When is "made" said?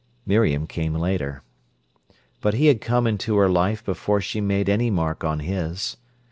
4.41-4.67